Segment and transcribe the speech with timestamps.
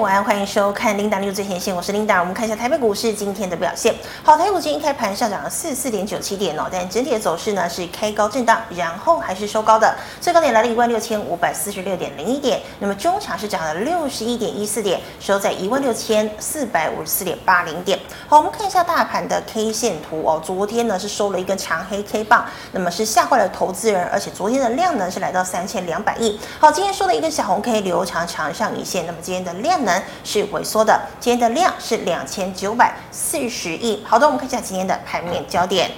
[0.00, 2.20] 晚安，欢迎收看 Linda 最前线，我是 Linda。
[2.20, 3.92] 我们看一下台北股市今天的表现。
[4.22, 12.60] 好，台股今天开盘上涨了四四点九七点哦，但整体的走势呢是开高震荡，然后还是收高的，最高点来了一万六千五百四十六点零一点。
[12.78, 17.98] 那么中场是涨了六十一点一四点，收在一万六千四百五十四点八零点。
[18.28, 26.38] 好，我们看一下大盘的 K 线图哦，昨天呢是收了一根长黑 K 棒，那么是吓坏了投资人，而且昨天的量呢是来到三千两百亿。
[26.60, 29.87] 好，今天收了一根小红 K，留长长上影线，那么今天的量呢
[30.24, 34.02] 是萎缩的，今天的量是两千九百四十亿。
[34.04, 35.90] 好的，我们看一下今天的盘面焦点。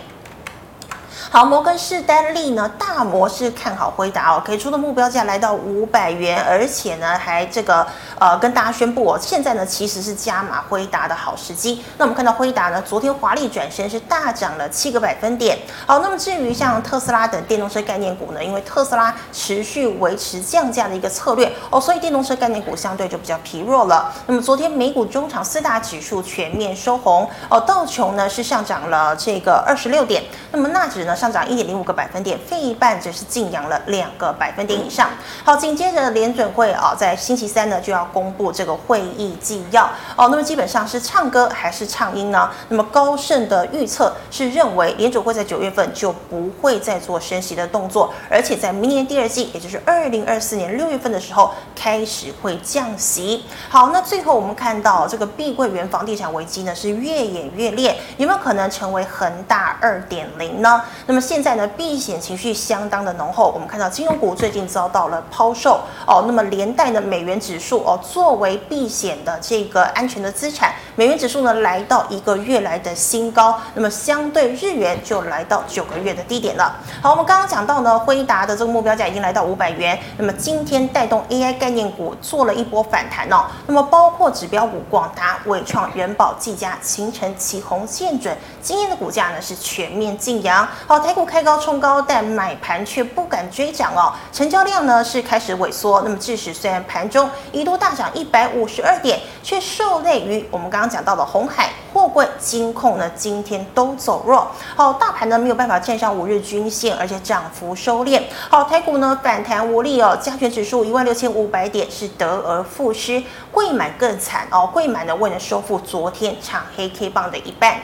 [1.33, 7.87] 好，摩根士丹利呢，大摩是看好辉达哦，给出的目标价来到五百元，而且呢还这个
[8.19, 11.85] 呃跟大家宣布哦，现在呢其实是加码辉达的好时机。
[11.98, 15.57] 那我们看到辉达呢，昨天华丽转身是大涨了七个百分点。
[15.87, 24.12] 好，那么至于像特斯拉等电动车概念股呢，因为特斯拉持续维持降价的一个策略哦，所以电动车概念股相对就比较疲弱了。
[24.27, 35.10] 那么昨天美股中场四大指数全面收红哦，道琼呢是上涨了这个二十六点，那么纳指呢，上涨一点零五个百分点，费半则是劲扬了两个百分点以上。
[35.45, 39.85] 好，紧接着联准会啊，在星期三呢就要公布这个会议纪要
[40.16, 40.29] 哦。
[40.30, 42.51] 那么基本上是唱歌还是唱音呢？
[42.71, 53.45] 那么高盛的预测是认为联准会在九月份就不会再做升息的动作，而且在明年第二季，也就是二零二四年六月份的时候开始会降息。
[53.68, 60.82] 好，那最后我们看到这个碧桂园房地产危机呢是越演越烈，有没有可能成为恒大二点零呢？
[61.11, 63.51] 那么现在呢，避险情绪相当的浓厚。
[63.53, 73.59] 我们看到金融股最近遭到了抛售哦，那么连带的，美元指数哦，作为避险的这个安全的资产，美元指数呢来到一个月来的新高。
[73.75, 76.77] 那么相对日元就来到九个月的低点了。
[77.03, 79.99] 好，我们刚刚讲到呢，辉达的这个目标价已经来到五百元。
[80.17, 83.47] 那么今天带动 AI 概念股做了一波反弹哦。
[83.67, 90.65] 那么包括指标股广达、伟创、元宝、技嘉、勤诚、奇鋐、建准，今天的股价呢是全面劲扬。
[90.87, 91.41] 好，台股开。
[91.43, 94.12] 高冲高，但买盘却不敢追涨哦。
[94.31, 96.03] 成交量呢是开始萎缩。
[96.03, 104.47] 那么，致使虽然盘中一度大涨一百五十二点，却受累于我们刚刚讲到的红海、货柜、金控呢，今天都走弱。
[104.77, 108.21] 好，大盘呢没有办法站上五日均线，而且涨幅收敛。
[108.50, 110.15] 好，台股呢反弹无力哦。
[110.21, 114.69] 加权指数一万六千五百点是得而复失，贵买更惨哦。
[114.71, 117.78] 贵买呢未能收复昨天长黑 K 棒的一半。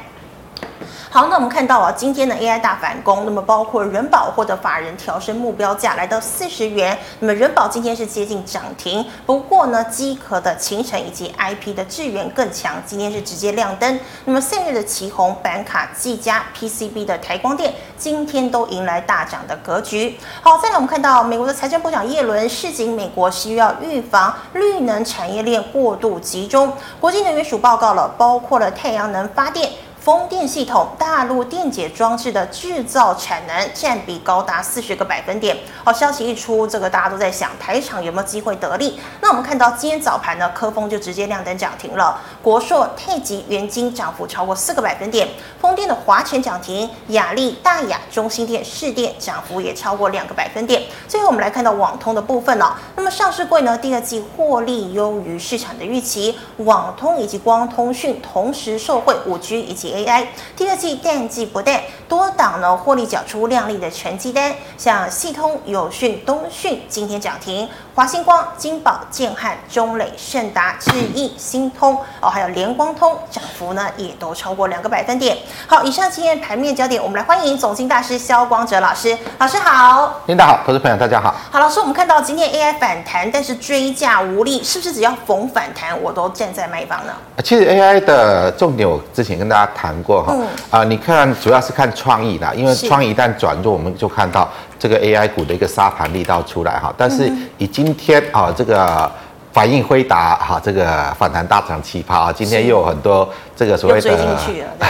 [1.08, 13.98] 好，那我们看到啊，今天的 AI 大反攻，那么包括人保或者法人调升目标价来到四十元，那么人保今天是接近涨停，不过呢，机壳的勤诚以及 IP 的智原更强，今天是直接亮灯。
[14.24, 20.18] 那么散热的奇鋐、板卡、技嘉、PCB 的台光电，今天都迎来大涨的格局。
[20.42, 26.70] 好，再来我们看到美国的财政部长耶伦示警，美国需要预防绿能产业链过度集中。
[27.00, 29.70] 国际能源署报告了，包括了太阳能发电。
[30.06, 35.56] 风电系统、大陆电解装置的制造产能占比高达四十个百分点。
[35.82, 39.00] 好，消息一出，这个大家都在想台厂有没有机会得利。
[39.20, 42.20] 那我们看到今天早盘呢，科峰就直接亮灯涨停了。
[42.40, 45.28] 国硕、太极、元晶涨幅超过四个百分点。
[45.60, 50.80] 风电的华晨涨停，亚力、大亚、中兴电、市电涨幅也超过两个百分点。
[51.08, 52.72] 最后我们来看到网通的部分了、哦。
[52.94, 59.95] 那么上市柜呢，第二季获利优于市场的预期，网通以及光通讯同时受惠五 G 以及。
[59.96, 75.34] AI 第二季淡季不淡，多档呢获利缴出亮丽的成绩单，像系通、有讯、东讯今天涨停，华星光、金宝、建汉、中磊、盛达、智易、新通哦，还有联光通涨幅呢也都超过两个百分点。
[75.66, 81.34] 好，以上今天盘面焦点，我们来欢迎总经大师萧光哲老师，老师好，领导好，投资朋友大家好。
[81.50, 87.14] 好，老师，我们看到今天 AI 反弹，但是追价无力，是不是只要逢反弹我都站在卖方呢？
[87.42, 89.86] 其实 AI 的重点，我之前跟大家谈。
[89.86, 90.36] 谈过哈
[90.68, 96.92] 啊，你看主要是看创意啦，因为创意一旦转弱，我们就看到这个 AI 股的一个杀盘力道出来哈。
[96.96, 99.10] 但是以今天啊这个
[99.52, 104.10] 反应辉达哈这个反弹大涨奇葩啊，今天又有很多这个所谓的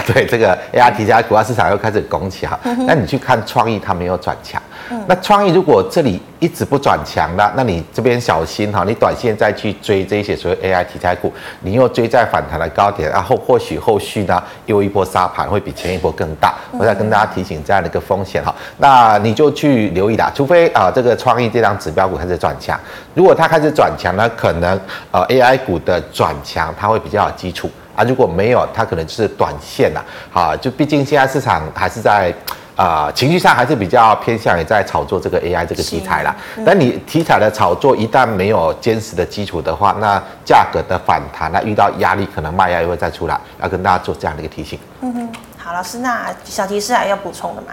[0.06, 2.58] 对 这个 AI 题材股票市场又开始拱起哈。
[2.86, 4.60] 那你去看创意，它没有转强。
[5.06, 16.54] 那创意如果这里一直不转强了，那你这边小心哈，你短线再去追这些所谓 AI 题材股，你又追在反弹的高点，然后或许后续呢又一波杀盘会比前一波更大。
[16.72, 22.78] 我再跟大家提醒这样的一个风险哈，那你就去留意啦，除非啊这个创意这张指标股开始转强，
[23.14, 24.78] 如果它开始转强呢，可能
[25.10, 30.04] 呃 AI 股的转强它会比较有基础啊，如果没有，它可能就是短线啦。
[30.30, 32.32] 好，就毕竟现在市场还是在。
[32.76, 36.36] 呃情绪上还是比较偏向于在炒作这个 AI 这个题材啦。
[36.56, 44.78] 嗯、但你题材的炒作一旦没有坚实的基础的话，那价格的反弹，那遇到压力可能卖压又会再出来，要跟大家做这样的一个提醒。
[45.00, 47.68] 嗯哼，好，老师，那小提示还要补充的吗？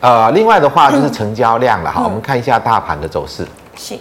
[0.00, 3.46] 呃，另外的话就是成交量了哈，嗯、我们看一下大盘的走势。
[3.76, 3.98] 是。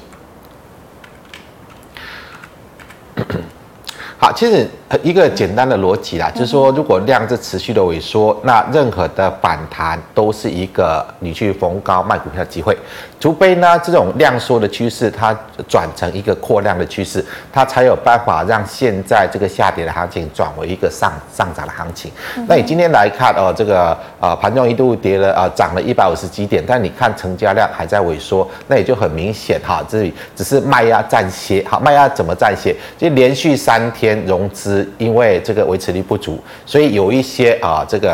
[4.18, 4.70] 好，其实
[5.01, 12.78] 一个简单的逻辑啦，就是说，如果量是持续的萎缩，那任何的反弹都是一个你去逢高卖股票的机会，
[13.19, 15.36] 除非呢这种量缩的趋势它
[15.68, 22.12] 转成一个扩量的趋势，它才有办法让现在这个下跌的行情转为一个上上涨的行情。
[22.48, 31.66] 那你今天来看哦，这个呃盘中一度跌了呃涨了一百五十几点，但你看成交量还在萎缩，那也就很明显哈，这里只是卖压暂歇。
[31.68, 32.75] 好，卖压怎么暂歇？
[32.98, 34.13] 就连续三天。
[34.24, 38.13] 融资因为这个维持力不足，所以有一些啊这个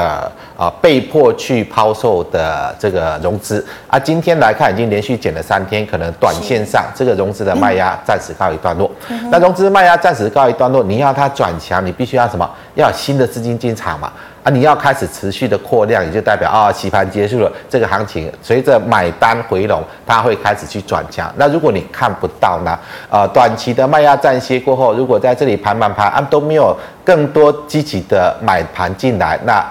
[0.57, 8.89] 啊被迫去抛售的这个融资啊，今天来看已经连续减了三天，可能短线上这个融资的卖压暂时告一段落。
[9.31, 12.49] 那融资卖压暂时告一段落，你要它转强，你必须要什么？
[12.75, 14.11] 要有新的资金进场嘛。
[14.43, 21.31] 啊，你要开始持续的扩量，也就代表啊，洗盘结束了，这个行情随着买单回笼，它会开始去转强。
[21.35, 22.77] 那如果你看不到呢？
[23.09, 29.65] 呃，短期的卖压暂歇过后，如果在这里盘盘盘啊都没有更多积极的买盘进来，那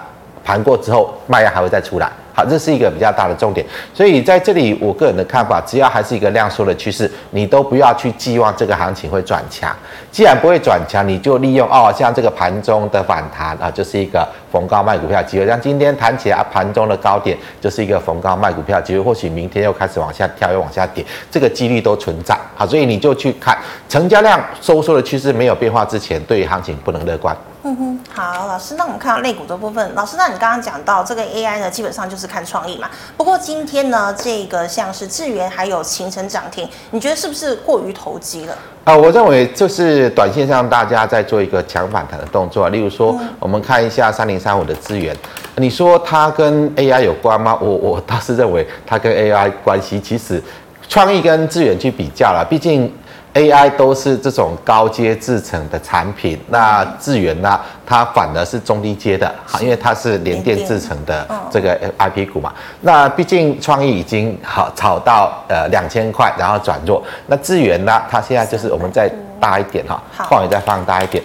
[0.45, 2.11] 盘过之后卖压还会再出来。
[2.39, 3.67] 好，这是一个比较大的重点。
[3.93, 9.75] 所以在这里，我个人的看法，只要还是一个量缩的趋势，你都不要去寄望这个行情会转强。
[10.13, 15.49] 既然不会转强，你就利用哦，像这个盘中的反弹啊，就是一个逢高卖股票机会。
[15.49, 19.01] 像今天弹起来，盘中的高点就是一个逢高卖股票机会。
[19.01, 22.39] 或许明天又开始往下跳，又往下跌，这个几率都存在。
[22.55, 23.59] 好，所以你就去看
[23.89, 27.37] 成交量收缩的趋势没有变化之前，对于行情不能乐观。
[27.65, 29.93] 嗯哼，好，老师，那我们看到类股的部分。
[29.97, 32.91] 老师，那你刚刚讲到这个 AI 呢，基本上就是看创意嘛。
[33.17, 38.53] 不过今天呢，这个像是智源还有勤诚涨停，你觉得是不是过于投机了？
[38.85, 42.69] 啊、呃，我认为就是短线上大家在做一个强反弹的动作。
[42.69, 45.17] 例如说，嗯、我们看一下三零三五的智源，
[45.57, 47.59] 你说它跟 AI 有关吗？
[47.61, 50.43] 我我倒是认为它跟 AI 关系，其实
[50.89, 52.93] 创意跟智源去比较了，毕竟。
[53.39, 62.53] AI 都是这种高阶制成的产品，那智源呢，它反而是中低阶的，好，因为它是联电制成的这个 IP 股嘛。
[62.81, 67.01] 那毕竟创意已经好炒到呃两千块，然后转弱。
[67.29, 69.09] 那智源呢，它现在就是我们再
[69.41, 71.23] 大一点哈，范围再放大一点，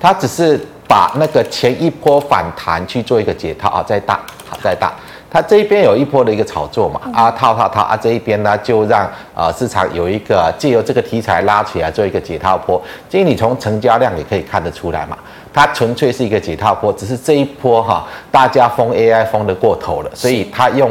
[0.00, 4.18] 它只是把那个前一波反弹去做一个解套啊，再大，
[4.48, 4.92] 好，再大。
[5.32, 15.16] 它这一边有一波的一个炒作嘛，啊套套套啊，这一边呢就让呃市场有一个借由这个题材拉起来做一个解套波，其实你从成交量也可以看得出来嘛，
[15.50, 20.90] 它纯粹是一个解套波，只是这一波哈大家封 AI 封得过头了，所以它用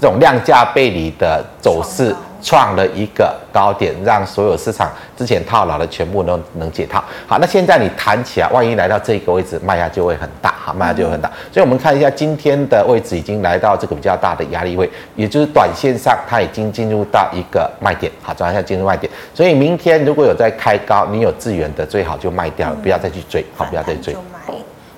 [0.00, 2.14] 这种量价背离的走势。
[2.42, 7.02] 创了一个高点，让所有市场之前套牢的全部都能解套。
[7.26, 11.30] 好，那现在你弹起来，万一来到这个位置，卖压就会很大，哈，卖压就会很大。
[11.52, 19.10] 所以我们看一下今天的位置，已经来到这个比较大的压力位，也就是短线上它已经进入到一个卖点，好，转一下进入卖点。
[19.34, 24.16] 所以明天如果有在开高，你有资源的最好就卖掉了，不要再去追，好，不要再追。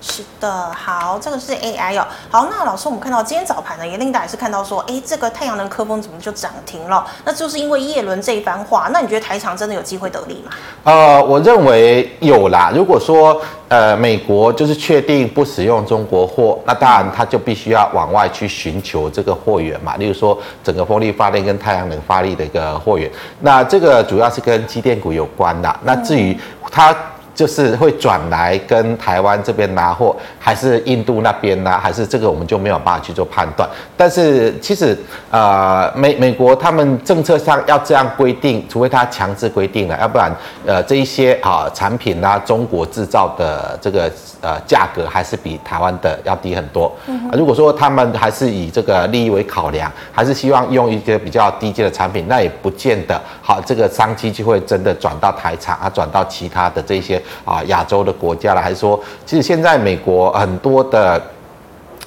[0.02, 2.04] 是的，好，这个是 AI 哦。
[2.28, 7.06] 好，那老师，我们看到今天早盘呢，也令大家是看到说，哎，这个太阳能科峰怎么就涨停了？
[7.24, 8.90] 那就是因为叶伦这一番话。
[8.92, 10.50] 那你觉得台厂真的有机会得利吗？
[10.82, 12.72] 呃，我认为有啦。
[12.74, 19.96] 如果说呃美国就是确定不使用中国货，那当然他就必须要往外去寻求这个货源嘛。
[19.98, 25.76] 例如说整个风力发电跟太阳能发力的一个货源，那这个主要是跟机电股有关的。
[25.84, 26.36] 那至于
[26.72, 26.92] 它。
[27.34, 31.78] 就是会转来跟台湾这边拿货，还是印度那边呢？
[31.78, 33.68] 还是这个我们就没有办法去做判断。
[33.96, 34.96] 但是其实，
[35.30, 40.30] 呃，美美国他们政策上要这样规定，除非他强制规定了，要不然，
[40.66, 44.10] 呃，这一些啊产品啊，中国制造的这个
[44.40, 46.92] 呃价格还是比台湾的要低很多。
[47.32, 57.22] 如果说他们还是以这个利益为考量，还是希望用一些比较低阶的产品，那也不见得好，这个商机就会真的转到台厂啊，转到其他的这些。
[57.44, 61.20] 啊，亚洲的国家了，还是说，其实现在美国很多的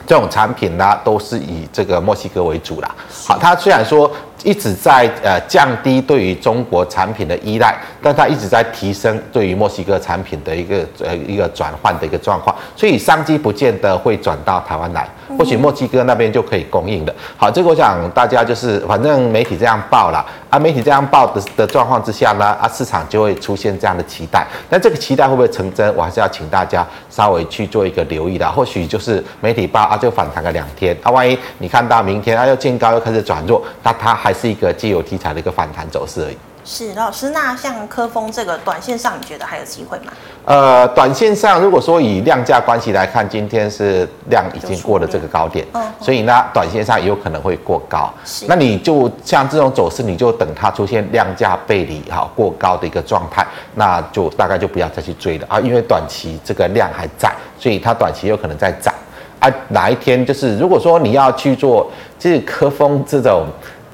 [0.05, 2.95] 这种产品呢，都是以这个墨西哥为主啦。
[3.25, 4.11] 好，它虽然说
[4.45, 17.13] 一直在呃降低对于中国产品的依赖，但它一直在提升对于墨西哥产品的一个呃一个转换的一个状况，所以商机不见得会转到台湾来，或许墨西哥那边就可以供应的。
[17.35, 28.45] 好，这个我想大家就是反正媒体这样报了啊，媒体这样报的的状况之下呢，啊市场就会出现这样的期待，但这个期待会不会成真，我还是要请大家稍微去做一个留意的。
[28.51, 36.37] 或许就是媒体报啊就反弹个两天，啊万一你看到明天啊又见高又开始转弱，那它还是一个既有题材的一个反弹走势而已。
[36.67, 40.11] 是老师，那像科峰这个短线上，你觉得还有机会吗？
[40.45, 48.11] 呃，短线上如果说以量价关系来看，今天是量已经过了这个高点，嗯，所以呢，短线上也有可能会过高。
[48.25, 58.91] 是，那你就像这种走势，你就等它出现量价背离哈过高的一个状态，那就大概就不要再去追了啊，因为短期这个量还在，所以它短期有可能在涨
[59.39, 59.47] 啊。
[59.67, 63.45] 哪一天就是如果说你要去做，就是科峰这种。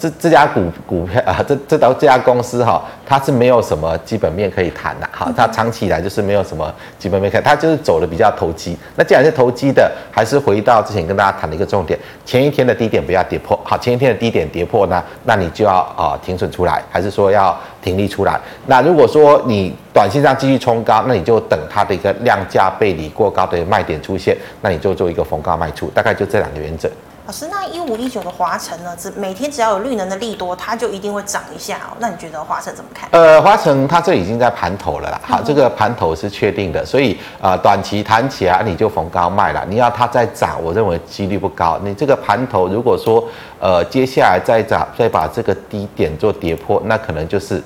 [0.01, 8.75] 这这家股股票啊，这这到这家公司哈，它是没有什么基本面可以谈的哈，它长期以来就是没有什么基本面可以，它就是走的比较投机。
[8.95, 18.39] 那既然是投机的，还是回到之前跟大家谈的一个重点，前一天的低点不要跌破，好，前一天的低点跌破呢，那你就要啊停损出来，还是说要停利出来？
[18.65, 26.89] 那如果说你短线上继续冲高，那你就等它的一个量价背离过高的卖点出现，那你就做一个逢高卖出，大概就这两个原则。
[27.27, 28.95] 老师，那一五一九的华晨呢？
[28.97, 31.95] 只每天只要有绿能的利多，它就一定会涨一下哦。
[31.99, 33.07] 那你觉得华晨怎么看？
[33.11, 39.63] 呃，华晨它这已经在盘头了啦，好，这个盘头是确定的，所以呃，短期弹起来你就逢高卖了。
[39.69, 41.79] 你要它再涨，我认为几率不高。
[41.83, 43.23] 你这个盘头如果说
[43.59, 47.61] 呃接下来再涨，再把这个低点做跌破，那可能就是。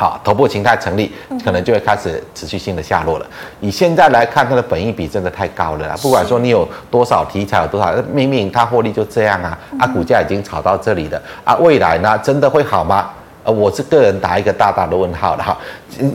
[0.00, 1.12] 好，头部形态成立，
[1.44, 3.26] 可能就会开始持续性的下落了。
[3.60, 5.94] 以现在来看，它的本益比真的太高了啦。
[6.00, 13.10] 不管说你有多少题材，有多少，明明它获利就这样啊，啊，股价已经炒到这里了啊，未来呢，真的会好吗？
[13.44, 15.54] 呃，我是个人打一个大大的问号的哈。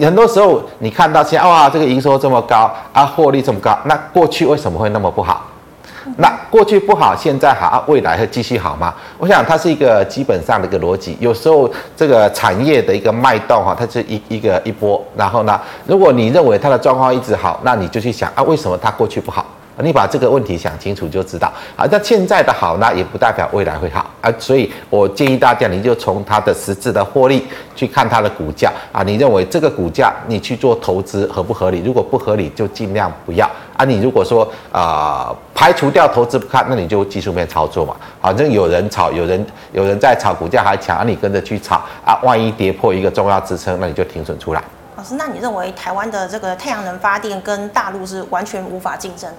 [0.02, 5.46] 很多时候你看到现在哇，这个营收这么高啊，获利这么高，那过去为什么会那么不好？
[6.18, 8.94] 那过去不好，现在好，未来会继续好吗？
[9.18, 11.18] 我想它是一个基本上的一个逻辑。
[11.20, 15.04] 有时候这个产业的一个脉动哈，它是一一个一波。
[15.16, 19.46] 然后呢，如果你认为它的状况一直好，那你就去想啊，为什么它过去不好？
[19.84, 21.86] 你把这个问题想清楚就知道啊。
[21.92, 24.32] 那现在的好呢，也不代表未来会好啊。
[24.40, 29.04] 所以我建议大家，你就从它的实质的获利去看它的股价啊。
[29.04, 31.82] 你认为这个股价你去做投资合不合理？
[31.84, 33.84] 如果不合理，就尽量不要啊。
[33.86, 37.96] 你如果说啊、排除掉投资不看，那你就技术面操作嘛。
[38.22, 42.20] 反正有人炒，有人有人在炒，股价还强，你跟着去炒啊。
[42.24, 44.64] 万一跌破一个重要支撑，那你就停损出来。
[44.98, 49.30] 老师，那你认为台湾的这个太阳能发电跟大陆是完全无法竞争？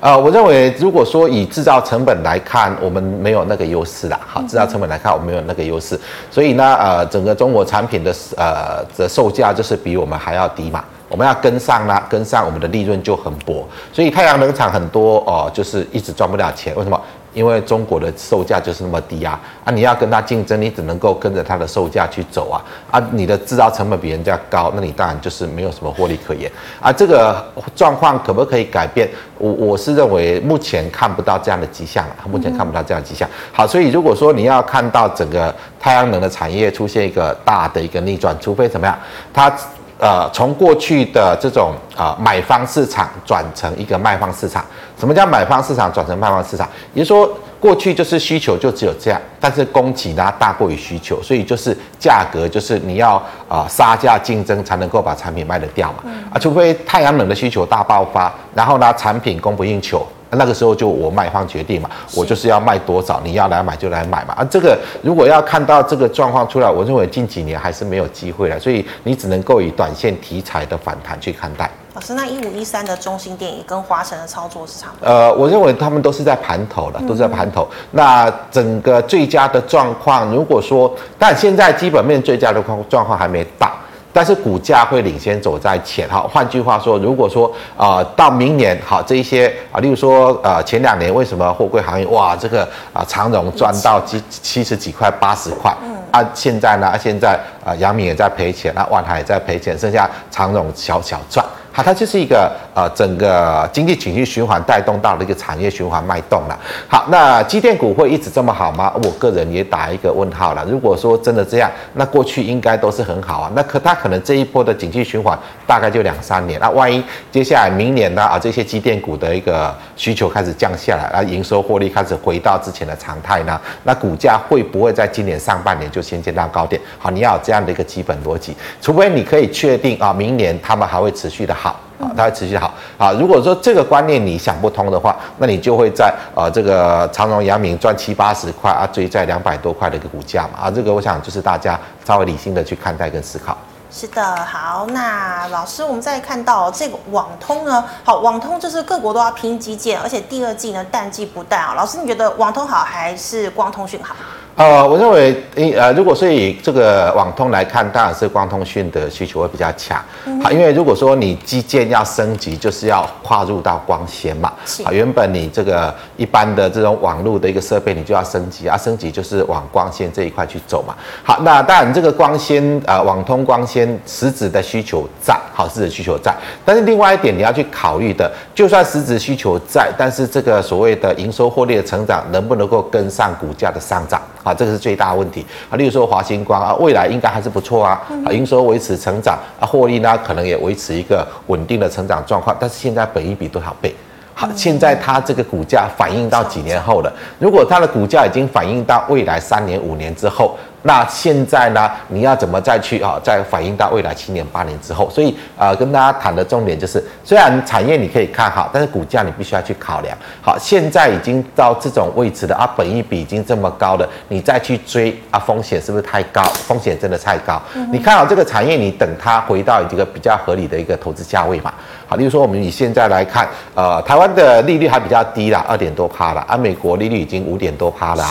[0.00, 4.20] 呃，我认为如果说以制造成本来看，我们没有那个优势啦。
[4.26, 5.98] 好，制造成本来看，我们没有那个优势，
[6.30, 10.84] 所以呢，呃，整个中国产品的呃的售价就是比我们还要低嘛。
[11.08, 13.66] 我们要跟上啦，跟上我们的利润就很薄。
[13.94, 16.76] 所以太阳能厂很多哦，就是一直赚不了钱。
[16.76, 17.00] 为什么？
[17.34, 19.40] 因为中国的售价就是那么低啊！
[19.64, 22.64] 啊，你要跟它竞争，你只能够跟着它的售价去走啊！
[22.90, 26.92] 啊，你的制造成本比人家高，那你当然就是没有什么获利可言啊！
[26.92, 27.44] 这个
[27.76, 29.08] 状况可不可以改变？
[29.38, 33.28] 我我是认为目前看不到这样的迹象了，目前看不到这样的迹象。
[33.52, 38.98] 好，所以如果说你要看到整个太阳能的产业出现一个大的一个逆转，除非怎么样，
[39.32, 39.52] 它。
[39.98, 44.64] 呃，从过去的这种啊、买方市场转成一个卖方市场，
[44.96, 46.68] 什么叫买方市场转成卖方市场？
[46.94, 56.04] 也就是说，过去就是需求就只有这样，但是供给呢大过于需求，所以就是价格就是你要啊、杀价竞争才能够把产品卖得掉嘛。
[56.32, 60.06] 啊，除非太阳能的需求大爆发，然后呢产品供不应求。
[60.30, 64.34] 那个时候就我卖方决定嘛，我就是要卖多少，你要来买就来买嘛。
[64.34, 71.70] 啊，这个如果要看到这个状况出来，我认为近几年还是没有机会了，所以你只能够以短线题材的反弹去看待。
[71.94, 75.10] 老师，那一五一三的中兴电也跟华晨的操作是差不多？
[75.10, 77.66] 呃，我认为他们都是在盘头了，都是在盘头。
[77.90, 83.72] 那整个最佳的状况，如果说，但现在基本面最佳的状状况还没到。
[84.18, 86.28] 但是股价会领先走在前，哈。
[86.28, 87.46] 换句话说，如果说
[87.76, 101.46] 啊、呃，到明年，好，这一些啊，例如说呃，前两年为什么货柜行业哇，这个啊长荣赚到七七十几块、八十块，嗯，啊，现在呢，现在啊，杨明也在赔钱，那万海也在赔钱，剩下长荣小小赚。
[101.78, 106.58] 好，它就是一个呃整个经济景气循环带动到的一个产业循环脉动了。
[106.88, 108.92] 好，那机电股会一直这么好吗？
[109.04, 110.66] 我个人也打一个问号了。
[110.68, 113.52] 如果说真的这样，那过去应该都是很好啊。
[113.54, 116.58] 那可它可能这一波的景气循环大概就两三年。
[116.58, 123.60] 那万一接下来明年呢啊这些机电股的一个需求开始降下来，啊营收获利开始回到之前的常态呢？
[123.84, 126.82] 那股价会不会在今年上半年就先见到高点？
[126.98, 131.67] 好，你要有这样的一个基本逻辑，除非你可以确定啊明年他们还会持续的好。
[131.98, 133.12] 啊，它会持续好啊。
[133.12, 140.70] 如果说这个观念你想不通的话，那你就会在呃这个长荣、阳明赚七八十块啊，追在两百多块的一个股价嘛啊。
[140.70, 143.56] 这个我想就是大家稍微理性的去看待跟思考。
[143.90, 147.82] 是的，好，那老师，我们再看到这个网通呢？
[148.04, 151.72] 好，网通就是各国都要拼基建，而且第二季呢淡季不淡啊。
[151.74, 154.14] 老师，你觉得网通好还是光通讯好？
[154.58, 155.40] 呃，我认为，
[155.76, 160.02] 呃，如果是以这个网通来看，当然是光通讯的需求会比较强。
[160.42, 164.52] 好，因为如果说你基建要升级，就是要跨入到光纤嘛。
[164.84, 170.92] 好，原本你这个一般的这种网络的一个设备，你就要升级啊，升级就是往光纤这一块去走嘛。
[171.22, 176.34] 好，那当然这个光纤呃，网通光纤实质的需求在，好，实质需求在。
[176.64, 184.20] 但是另外一点你要去考虑的，就算实质需求在，但是这个所谓的营收获利的成长能不能够跟上股价的上涨？
[184.48, 185.76] 啊，这个是最大问题啊。
[185.76, 192.56] 例如说华星光啊，未来应该还是不错啊，啊，营收维持成长啊，获利呢可能也维持一个稳定的成长状况。
[192.58, 193.94] 但是现在本益比多少倍？
[194.34, 197.12] 好，现在它这个股价反映到几年后了？
[197.38, 200.56] 如果它的股价已经反映到未来三年、五年之后。
[200.82, 201.90] 那现在呢？
[202.06, 203.18] 你要怎么再去啊？
[203.22, 205.10] 再反映到未来七年、八年之后？
[205.10, 210.16] 所以啊、呃，跟大家谈的重点就是，虽然产业你可以看好，但是股价你必须要去考量。
[210.40, 216.42] 好，现在已经到这种位置了啊，本益比已经这么高了，你再去追啊，风险是不是太高？
[216.44, 217.60] 风险真的太高。
[217.74, 221.74] 嗯、你看好这个产业，你等它回到一个比较合理的一个投资价位嘛。
[222.06, 228.24] 好，例如说我们以现在来看，呃，台湾的利率还比较低啦，二点多趴啦，而、啊、美国利率已经五点多趴了。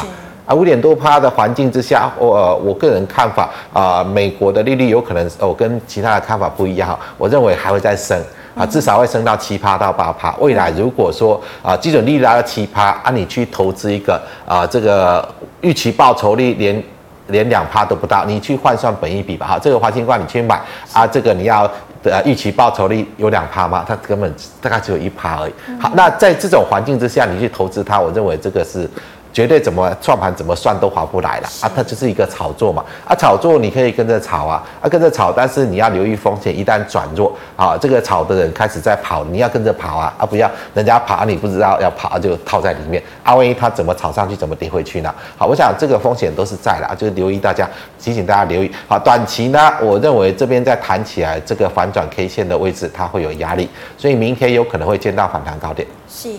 [0.48, 8.18] 啊，五点多趴的环境之下，我、呃、我个人看法啊、呃，美国的利率有可能哦跟其他的看法不一样哈，我认为还会再升
[8.56, 10.34] 啊，至少会升到七趴到八趴。
[10.40, 15.28] 未来如果说啊基准利率拉到七趴，啊你去投资一个啊这个
[15.60, 16.82] 预期报酬率连
[17.28, 20.62] 连两趴都不到，你去换算本一比吧，哈，这个华星光你去买
[20.94, 21.70] 啊，这个你要
[22.04, 23.84] 呃预期报酬率有两趴吗？
[23.86, 25.54] 它根本大概只有一趴而已。
[25.78, 28.90] 好，那在这种环境之下，你去投资它，我认为这个是。
[29.38, 31.70] 绝对怎么算盘怎么算都划不来了啊！
[31.76, 33.14] 它就是一个炒作嘛啊！
[33.14, 40.26] 炒作你可以跟着炒啊啊，跟着炒，但是你要留意风险，一旦转弱啊，这个炒的人开始在跑，你要跟着跑啊啊！
[40.26, 43.36] 不要人家跑你不知道要跑就套在里面啊！
[43.36, 45.14] 万一他怎么炒上去，怎么跌回去呢？
[45.38, 48.72] 好，我想这个风险都是在的啊，就是留意大家提醒大家留意。
[48.88, 55.88] 好，短期呢，我认为这边在弹起来，这个反转 K 线的位置它会有压力，所以明天有可能会见到反弹高点。
[56.10, 56.30] 是，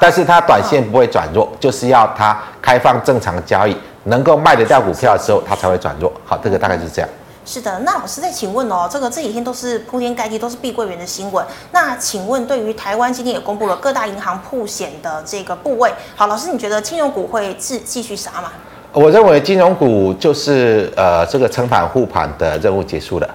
[0.00, 6.12] 但是它短线不会转弱，就是要它开放正常交易，能够卖得掉股票的时候，它才会转弱。
[6.24, 7.08] 好，这个大概就是这样。
[7.44, 18.50] 是的，那老师再请问哦，这个这几天都是铺天盖地都是碧桂园的新闻，那请问对于台湾今天也公布了各大银行铺险的这个部位，好，老师你觉得金融股会继继续杀吗？
[18.92, 23.28] 我认为金融股就是呃这个撑盘护盘的任务结束了。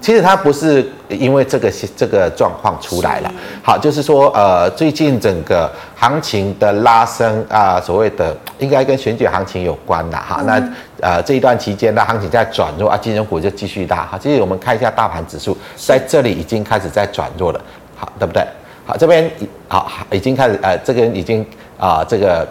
[0.00, 10.40] 其实它不是因为这个这个状况出来了，好，就是说，呃，最近整个行情的拉升啊，所谓的应该跟选举行情有关的哈。
[10.46, 10.62] 那
[11.00, 14.06] 呃这一段期间，那行情在转弱啊，金融股就继续拉。
[14.08, 17.60] 好，其实我们看一下大盘指数，在这里已经开始在转弱了，
[17.96, 18.46] 好，对不对？
[18.86, 19.28] 好，这边
[19.66, 21.42] 好已经开始呃，这个已经
[21.78, 22.46] 啊、呃、这个。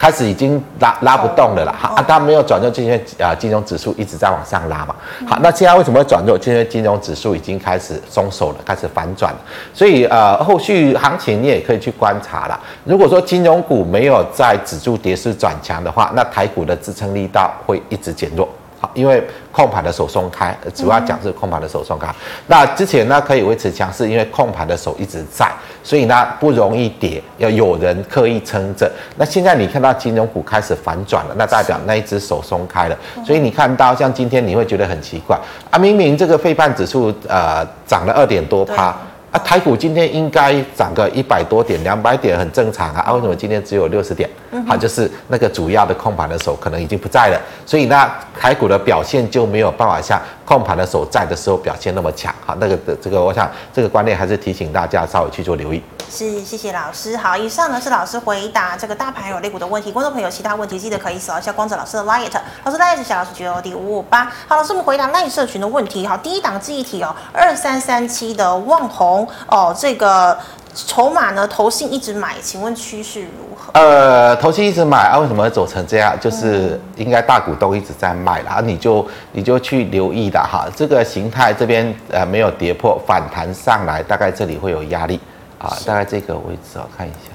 [0.00, 4.94] 开始已经拉拉不动了啦，哦啊，它没有转弱，就因为啊金融指数一直在往上拉嘛。
[5.28, 6.38] 好，那现在为什么会转弱？
[6.38, 9.38] 就因为金融指数已经开始松手了，开始反转了。
[9.74, 12.58] 所以呃，后续行情你也可以去观察啦。
[12.84, 18.48] 如果说金融股没有在止住跌势转强的话，那台股的支撑力道会一直减弱。
[18.80, 22.06] 好，因为控盘的手松开，主要讲是控盘的手松开。
[22.08, 22.14] 嗯、
[22.46, 25.46] 那之前呢可以维持强势，因为控盘的手一直在，
[25.84, 28.90] 所以呢不容易跌，要有人刻意撑着。
[29.16, 35.38] 那现在你看到金融股开始反转了，那代表那一只手松开了，所以你看到像今天你会觉得很奇怪
[35.70, 38.96] 啊，明明这个费半指数呃涨了二点多趴。
[39.30, 43.00] 啊，台股今天应该涨个一百多点、两百点很正常啊。
[43.06, 44.28] 啊，为什么今天只有六十点？
[44.66, 52.34] 好，就是那个主要的控盘的手可能已经不在了，所以呢，台股的表现就没有办法像控盘的手在的时候表现那么强。
[52.44, 55.80] 好，那个的这个，我想这个观念还是提醒大家稍微去做留意。
[56.10, 57.16] 是，谢谢老师。
[57.16, 59.92] 好，以上呢是老师回答这个大盘有类股的问题。
[59.92, 62.32] 观众朋友其他问题记得可以扫一下光子老师的 light，
[62.64, 64.24] 老师是小老师 G O D 五五八。
[64.48, 66.04] 好，老师我们回答 LINE 社群的问题。
[66.04, 69.19] 好，第一档记忆体哦，二三三七的旺宏。
[69.24, 70.36] 红哦，这个
[70.74, 73.70] 筹码呢，投信一直买，请问趋势如何？
[73.74, 76.18] 呃，投信一直买啊，为什么会走成这样？
[76.20, 85.20] 就是应该大股东一直在卖了啊，你就你就去留意的哈，这个形态这边呃没有跌破，反弹上来，大概这里会有压力
[85.58, 87.30] 啊，大概这个位置我看一下。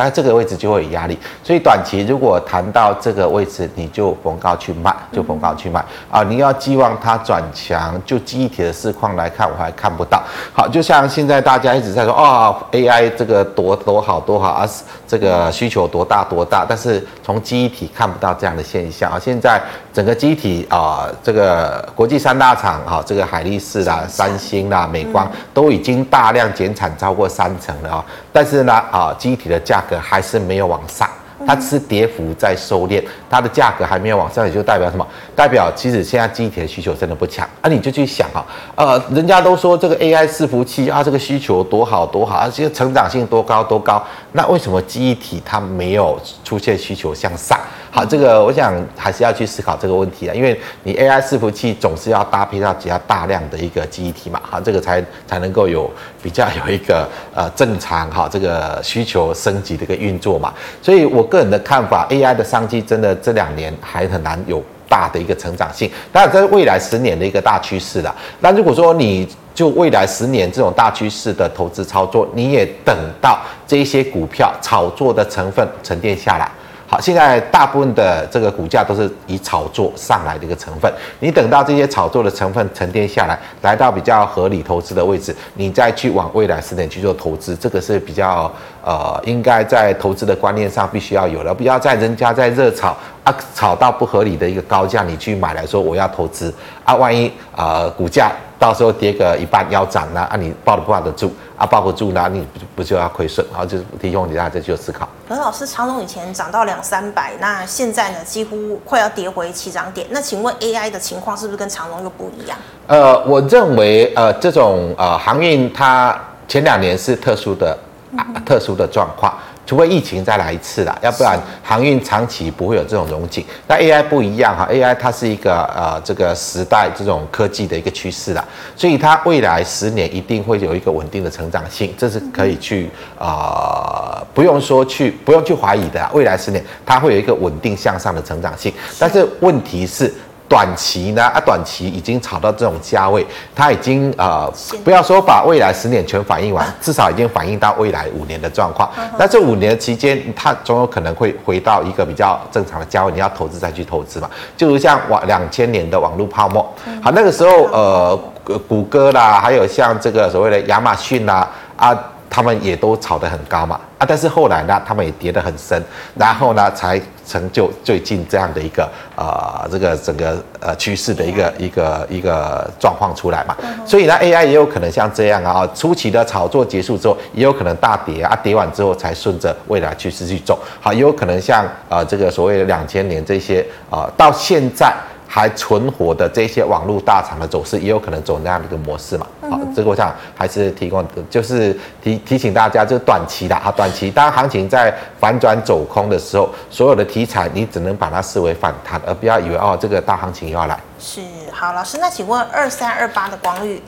[0.00, 6.22] 大概这个位置就会有压力，所以短期如果谈到这个位置，你就逢高去卖，就逢高去卖啊！
[6.22, 10.22] 你要寄望它转强，就记忆体的市况来看，我还看不到。
[10.54, 14.66] 好，就像现在大家一直在说哦，AI 这个多多好多好啊，
[15.06, 19.18] 这个需求多大多大，但是从记忆体看不到这样的现象啊。
[19.20, 19.60] 现在
[19.92, 31.08] 整个记忆体啊，这个国际三大厂啊，这个海力士啦、三星啦、美光都已经大量减产超过三成了啊，但是呢啊，机体的价格还是没有往上，
[31.46, 35.06] 它只是跌幅在收敛，它的价格还没有往上，也就代表什么？
[35.34, 37.68] 代表其实现在机体的需求真的不强啊！
[37.68, 47.58] 你就去想啊，呃，人家都说这个 AI 伺服器啊，这个需求多好多好，而且成长性多高多高，那为什么记忆体它没有出现需求向上？
[47.92, 55.90] 好，这个我想还是要去思考这个问题啊，因为你 AI 伺服器总是要搭配到比较大量的一个记忆体嘛，哈，这个才才能够有
[56.22, 68.14] 比较有一个呃正常哈这个需求升级的一个运作嘛，所以我个人的看法，AI 的商机真的这两年还很难有大的一个成长性，当然这是未来十年的一个大趋势了。
[68.38, 76.48] 那如果说你就未来十年这种大趋势的投资操作，你也等到这一些股票炒作的成分沉淀下来。
[76.90, 80.92] 好，现在大部分的这个股价都是以炒作上来的一个成分。
[81.20, 88.52] 你等到这些炒作的成分沉淀下来，来到比较合理投资的位置，你再去往未来十年去做投资，这个是比较
[88.84, 91.52] 呃，应该在投资的观念上必须要有的。
[91.52, 96.52] 不要在人家在热炒啊，炒到不合理的一个高价，你去买来说我要投资
[96.84, 101.30] 啊，万一呃股价到时候跌个一半腰斩了啊，你抱得不抱得住？
[101.56, 103.44] 啊，抱不住，那你不不就要亏损？
[103.50, 105.06] 然后就提供给大家去做思考。
[105.28, 110.06] 可是老师，长隆以前涨到两三百，那现在呢，几乎快要跌回起涨点。
[110.10, 112.56] 那请问 AI 的情况是不是跟长隆又不一样？
[112.86, 117.76] 呃，我认为呃，这种呃航运它前两年是特殊的、
[118.16, 119.32] 啊、特殊的状况。
[119.66, 123.44] 除非疫情再来一次啦，要不然航运长期不会有这种融景。
[123.68, 128.44] 那 AI 不一样哈，AI 它是一个呃这个时代这种科技的一个趋势啦，
[128.74, 136.10] 所以它未来十年一定会有一个稳定的成长性，这是可以去呃不用说去不用去怀疑的。
[136.12, 140.12] 未来十年它会有一个稳定向上的成长性，但是问题是。
[140.50, 141.22] 短期呢？
[141.22, 148.90] 啊，短期已经炒到这种价位，它已经呃，不要说把未来十年全反映完， 至少已经反映到未来五年的状况。
[149.16, 154.28] 那这五年期间，它总有可能会回到一个比较正常的价位，你要投资再去投资嘛。
[154.56, 156.68] 就如像网两千年的网络泡沫，
[157.00, 158.20] 好，那个时候呃，
[158.66, 161.96] 谷歌啦，还有像这个所谓的亚马逊啦，啊。
[162.30, 165.82] 他们也都炒得很高嘛，啊，但是后来呢，他们也跌得很深，
[166.14, 173.56] 然后呢，才成就最近这样的一个呃，这个整个呃趋势的一个一个一个状况出来嘛。
[173.84, 180.56] 所以呢，AI 也有可能像这样啊，初期的炒作结束之后，也有可能大跌啊，跌完之后才顺着未来趋势去走。
[180.80, 184.94] 好，也有可能像呃这个所谓的两千年这些啊，呃，到现在。
[185.32, 189.24] 还存活的这些网络大厂的走势，也有可能走那样的一个模式嘛？
[189.48, 200.76] 好，这个我想还是提供，就是提提醒大家，就是短期的啊，短期当行情在反转走空的时候，所有的题材你只能把它视为反弹，而不要以为哦，这个大行情又要来。
[200.98, 201.20] 是，
[201.52, 203.80] 好，老师，那请问二三二八的光遇，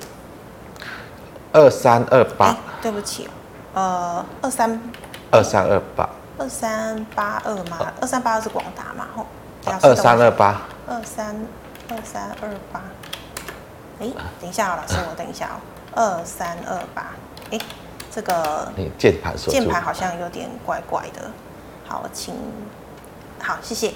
[1.50, 3.28] 二三二八，对不起，
[3.74, 4.80] 呃，二三
[5.32, 7.92] 二三二八，二三八二吗？
[8.00, 9.06] 二三八二是广达嘛？
[9.16, 9.26] 吼，
[9.82, 10.60] 二三二八。
[10.84, 11.36] 二三
[11.88, 12.82] 二三二八，
[14.00, 14.08] 哎，
[14.40, 15.56] 等一下哦，老师，我等一下哦。
[15.94, 17.12] 二三二八，
[17.50, 17.58] 哎，
[18.10, 21.30] 这个键盘键盘好像有点怪怪的。
[21.86, 22.34] 好，请
[23.38, 23.88] 好，谢谢。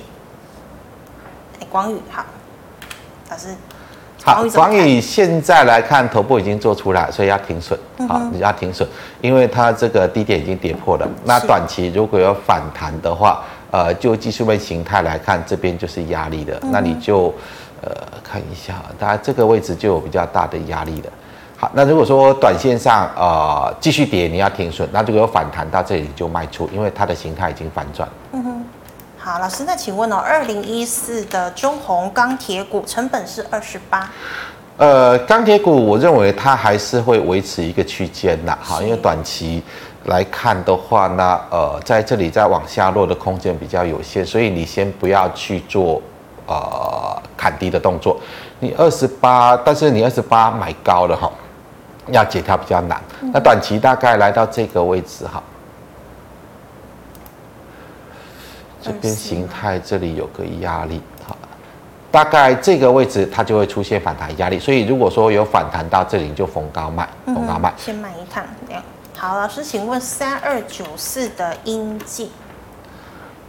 [1.61, 2.25] 哎，广宇好，
[3.31, 3.49] 老师。
[4.23, 7.79] 好，广宇现在来看，头部已经做出来，所以要停损。
[8.09, 8.89] 好，你要停损，
[9.21, 11.09] 因为它这个低点已经跌破了。
[11.25, 13.43] 那短期如果有反弹的话。
[13.77, 17.27] 呃，就技术面形态来看，这边就是压力的，那你就
[17.83, 17.91] 呃
[18.25, 21.11] 看一下，大概这个位置就有比较大的压力的。
[21.59, 28.09] 好，那如果说短线上呃继续跌，你要停损，那如果有反弹到这里就卖出，因为它的形态已经反转。
[28.33, 28.65] 嗯哼，
[29.19, 34.11] 好，老师，那请问哦，二零一四的中红钢铁股成本是二十八。
[34.79, 39.63] 呃，钢铁股我认为它还是会维持一个区间的，好，因为短期。
[40.07, 46.01] 来看的话呢，呃，在这里再往下落的空间比较有限，所以你先不要去做
[46.47, 48.17] 呃砍低的动作。
[48.61, 51.31] 你二十八，但是你二十八买高了哈，
[52.13, 53.01] 要解套比较难。
[53.33, 55.43] 那短期大概来到这个位置哈，
[58.81, 61.37] 这边形态这里有个压力哈，
[62.13, 68.83] 大概这个位置它就会出现反弹压力，所以如果说有反弹到这里，你就逢高卖，逢高卖，先买一趟这样。
[69.19, 72.31] 好，老师，请问三二九四的英记。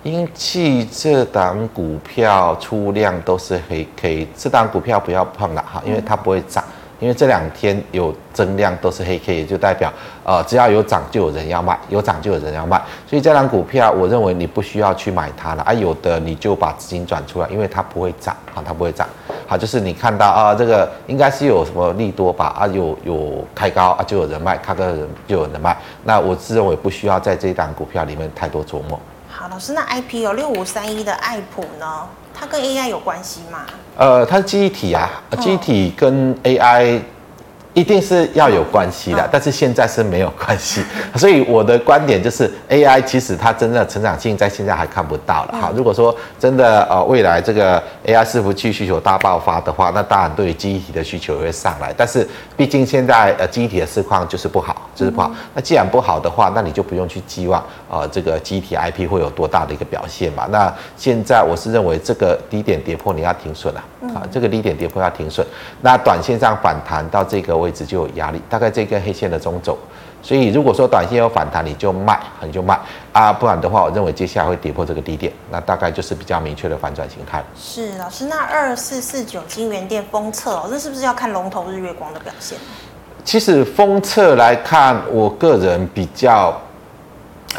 [0.04, 6.64] 英记这档股票出量都是黑 K，这档股票不要碰了哈，因为它不会涨。
[7.00, 9.92] 因为这两天有增量都是黑 K，也就代表，
[10.24, 19.08] 呃，只要有涨就有人要卖，有涨就有人要卖，所以这档股票我认为你不需要去买它了啊，有的你就把资金转出来，因为它不会涨啊，它不会涨，
[19.48, 29.00] 好，就是你看到啊，这个应该是有什么利多吧啊，有有开高啊，就有人卖，开高人就有人卖，那我自认为不需要在这档股票里面太多琢磨。
[29.30, 32.08] 好，老师，那 I P 有六五三一的爱普呢？
[32.40, 33.66] 它跟 A I 有关系吗？
[33.98, 37.02] 呃，它是记忆体啊，记忆体跟 A I。
[37.78, 40.82] 一定是要有关系的，但是现在是没有关系，
[41.16, 45.60] 所以我的观点就是 AI 其实它真的成长性在现在还看不到了。
[45.62, 51.94] 哈，如果说真的呃未来这个 AI 伺服器需求大爆发的话，那当然对于记忆体的需求也会上来。
[51.96, 55.30] 但是毕竟现在呃记忆体的市况就是不好，就是不好。
[55.54, 60.48] 那既然不好的话，那你就不用去寄望呃这个记忆体 IP 会有多大的一个表现嘛。
[60.50, 63.84] 那现在我是认为这个低点跌破你要停损了
[64.16, 65.46] 啊，这个低点跌破要停损。
[65.82, 67.67] 那短线上反弹到这个位。
[67.68, 69.78] 位置就有压力，大概这根黑线的中轴，
[70.24, 72.80] 所以如果说短线有反弹，你就卖，你就卖
[73.12, 77.44] 啊，不然的话，我认为接下来会跌破这个低点，那大概就是比较明确的反转形态。
[77.58, 82.58] 是老师，那二四四九金元店封测哦，这是不是要看龙头日月光的表现？
[83.26, 86.58] 其实封测来看，我个人比较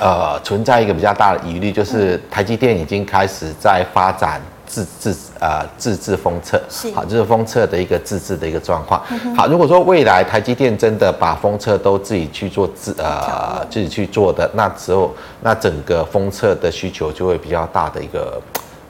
[0.01, 4.41] 呃存在一个比较大的疑虑，就是台积电已经开始在发展。
[4.69, 6.61] 自自啊自制封测，
[6.95, 9.03] 好，就是封测的一个自制的一个状况。
[9.35, 18.41] 好，如果说未来台积电真的把封测都自己去做自呃自己去做的，那之后那整个封测的需求就会比较大的一个。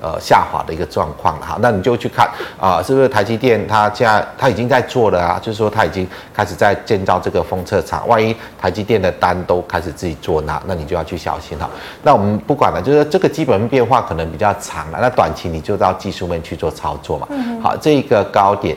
[0.00, 2.26] 呃，下滑的一个状况了哈，那你就去看
[2.58, 5.40] 啊、呃，是不是台积电它现在它已经在做了啊？
[5.42, 11.68] 就是说它已经开始在建造这个封测厂，万一台积电的单都开始自己做，那那你就要去小心哈。
[12.02, 17.26] 那我们不管了，就是这个基本面变化可能比较长了，那短期你就到技术面去做操作嘛。
[17.60, 18.76] 好，这一个高点。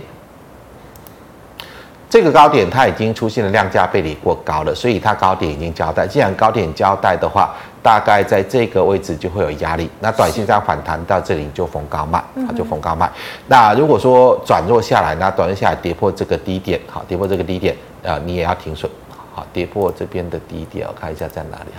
[2.10, 6.06] 这个高点它已经出现了量价背离过高了，所以它高点已经交代。
[6.06, 9.90] 既然高点交代的话，大概在这个位置就会有压力。
[10.00, 13.10] 那短线上反弹到这里就逢高卖，好，就逢高卖。
[13.48, 18.90] 那如果说转弱下来，那短线下来跌破这个低点，好，跌破这个低点，呃，你也要停损。
[19.34, 21.72] 好，跌破这边的低点，我看一下在哪里。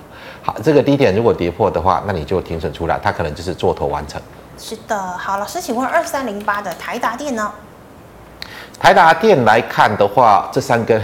[0.43, 4.21] 好，这个低点如果跌破的话，那你就停损出来，它可能就是做头完成。
[4.59, 7.53] 是的，好，老师，请问二三零八的台达电呢？
[8.81, 11.01] 台达电来看的话，这三根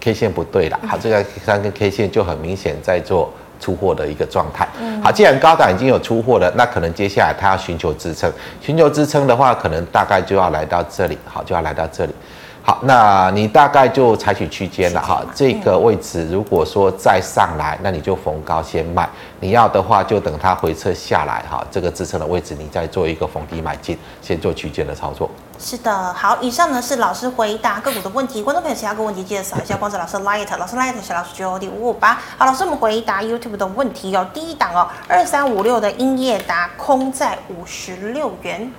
[0.00, 4.68] K 线不对了，好，这个三根 K 线就很明显在做出货的一个状态。
[5.02, 12.14] 好，既然高档已经有出货了，那可能接下来它要寻求支撑，寻求支撑的话，可能大概就要来到这里，好，就要来到这里。
[12.62, 15.24] 好，那你大概就采取区间了哈。
[15.34, 19.08] 这个位置如果说再上来，那你就逢高先卖。
[19.40, 25.30] 你要的话，就等它回撤下来哈，这个支撑的位置，你再做一个逢低买进，先做区间的操作。
[25.60, 28.40] 是的，好，以上呢是老师回答个股的问题。
[28.40, 32.20] 观众朋友，其他个问题记得扫一下光子老师 Light，老师 Light 小老师 J O D 五五八。
[32.38, 34.24] 好，老师我们回答 YouTube 的问题哦。
[34.32, 38.70] 第一档哦，二三五六的英业达空在五十六元。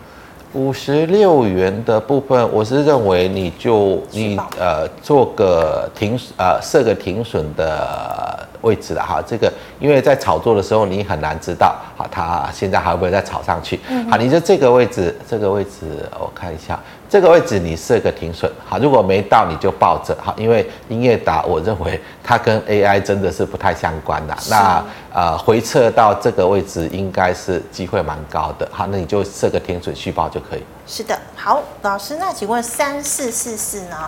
[0.54, 13.80] 五十六元的部分，我是认为你就你呃做个停呃设个停损的位置了哈，这个因为在炒作的时候你很难知道，好，它现在还会不会再炒上去？
[14.10, 16.80] 好，你就这个位置，这个位置我看一下。
[17.10, 30.64] 这个位置你设个停损，好，如果没到你就抱着，好，因为音乐达我认为 它跟 AI 真的是不太相关的，那呃回撤到这个位置应该是机会蛮高的，好，那你就设个停损续报就可以。
[30.86, 34.06] 是的，好，老师，那请问三四四四呢？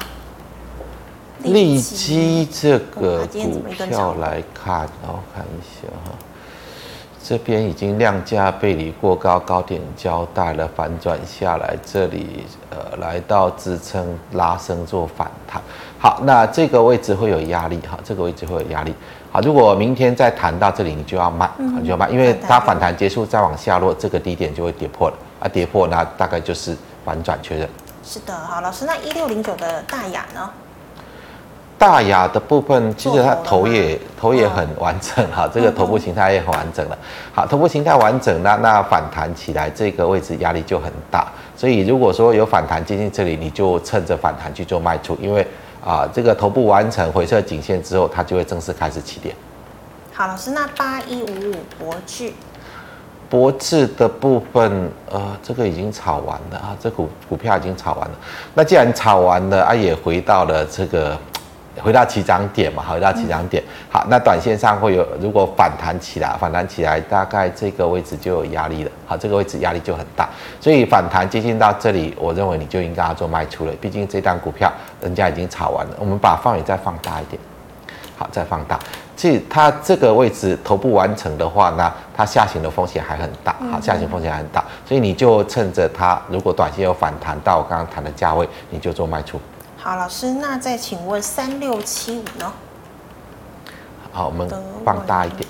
[1.43, 6.12] 利基这个股票来看，然后看一下哈。
[7.23, 15.62] 这边已经量价背离过高，高点交代了，反转下来，这里呃来到支撑拉升做反弹。
[15.99, 18.93] 好，那这个位置会有压力哈，这个位置会有压力。
[19.32, 26.75] 好，如果明天再弹到这里，你就要卖，你就要卖，因为它反弹结束再往下落，这个低点就会跌破了啊，跌破那大概就是
[27.06, 27.69] 反转确认。
[28.04, 30.49] 是的，好，老师，那一六零九的大雅呢？
[31.81, 36.97] 大牙的部分，其实它头也头也很完整哈， 这个头部形态也很完整了。
[37.33, 45.41] 好，头部形态完整，那那反弹起来这个位置压力就很大，所以如果说有反弹接近这里，你就趁着反弹去做卖出，因为
[45.83, 49.35] 啊这个头部完成回撤颈线之后，它就会正式开始起点。
[50.13, 52.31] 好，老师，那八一五五博智。
[53.27, 58.13] 博智的部分，呃，这个已经炒完了啊，这股股票已经炒完了。
[58.53, 61.17] 那既然炒完了啊，也回到了这个，
[61.79, 63.63] 回到起涨点嘛，回到起涨点。
[63.89, 68.91] 好，那短线上会有，如果反弹起来，反弹起来，大概这个位置就有压力了。
[69.05, 70.27] 好，这个位置压力就很大，
[70.60, 73.71] 所以反弹接近到这里，我认为你就应该要做卖出了。
[73.79, 75.95] 毕竟这单股票人家已经炒完了。
[75.99, 77.41] 我们把范围再放大一点，
[78.17, 78.77] 好，再放大。
[79.15, 89.39] 其实它这个位置头部完成的话，那它下行的风险还很大，好，下行风险还很大，所以你就趁着它如果短线有反弹到我刚刚谈的价位，你就做卖出。
[89.83, 92.53] 好，老师，那再请问三六七五呢？
[94.11, 94.47] 好，我们
[94.85, 95.49] 放大一点。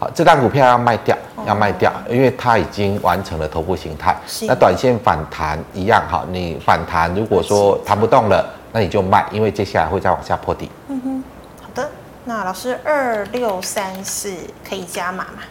[0.00, 1.14] 好，这档股票要卖掉，
[1.46, 4.16] 要卖掉，因为它已经完成了头部形态。
[4.48, 10.70] 那短线反弹一样，好，你反弹如果说弹不动了，那你就卖，因为接下来会再往下破底。
[10.88, 11.24] 嗯哼。
[11.60, 11.90] 好的
[12.24, 14.34] 那老师二六三四
[14.66, 15.42] 可以加码吗？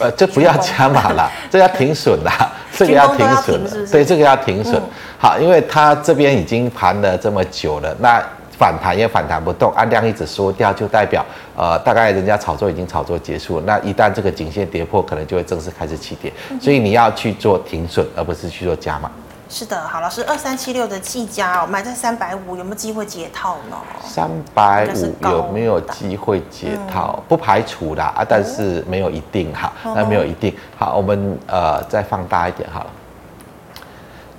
[0.00, 2.30] 呃，这不要加码了， 这要停损了，
[2.72, 4.80] 这个要停损，对，这个要停损。
[5.18, 8.22] 好，因为它这边已经盘了这么久了，那
[8.56, 11.24] 反弹也反弹不动，按量一直缩掉，就代表
[11.56, 13.64] 呃，大概人家炒作已经炒作结束了。
[13.66, 19.10] 那一旦这个颈线跌破，可能就会正式开始起跌，所以你要去做停损，而不是去做加码。
[19.52, 23.76] 是的，好，老师，二三七六的技嘉哦，买在三百五，有没有机会解套呢？
[24.00, 27.16] 三百五有没有机会解套？
[27.18, 30.54] 嗯、不排除啦啊，但是没有一定哈，那、哦、没有一定。
[30.78, 32.90] 好，我们呃再放大一点好了。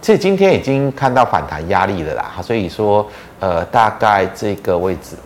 [0.01, 3.05] 其实今天已经看到反弹压力了啦，所以说
[3.41, 5.17] 呃大概这个位置。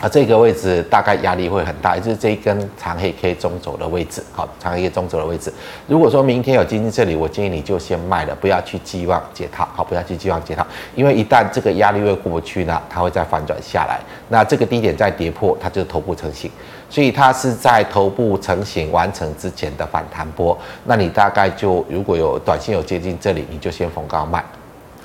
[0.00, 4.22] 啊，这个位置大概压力会很大，就是这一根长黑 K 中轴的位置。
[4.32, 5.52] 好，长黑 K 中轴的位置。
[5.88, 9.68] 如果说明天有接近这里，我建议你就先卖了，不要去寄望解套。
[9.74, 13.98] 好，不要去寄望解套，因为一旦这个压力位过不去呢，它会再反转下来。
[14.28, 16.48] 那这个低点再跌破，它就头部成型，
[16.88, 20.56] 所以它是在头部成型完成之前的反弹波。
[20.84, 24.44] 那你大概就如果有短线有接近这里，你就先逢高卖。